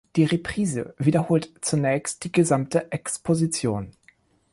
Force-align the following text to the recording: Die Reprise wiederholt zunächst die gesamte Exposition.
Die 0.15 0.23
Reprise 0.25 0.95
wiederholt 0.97 1.53
zunächst 1.61 2.23
die 2.23 2.31
gesamte 2.31 2.91
Exposition. 2.91 3.91